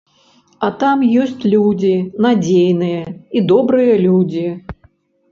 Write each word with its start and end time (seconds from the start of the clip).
А 0.67 0.67
там 0.83 1.01
ёсць 1.25 1.43
людзі 1.53 1.91
надзейныя 2.25 3.03
і 3.37 3.43
добрыя 3.53 3.93
людзі. 4.07 4.47